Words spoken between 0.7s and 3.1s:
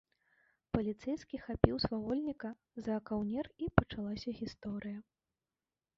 Паліцэйскі хапіў свавольніка за